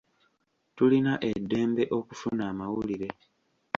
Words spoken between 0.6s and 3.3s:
Tulina eddembe okufuna amawulire.